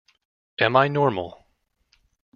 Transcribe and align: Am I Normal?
Am 0.57 0.75
I 0.77 0.87
Normal? 0.87 1.45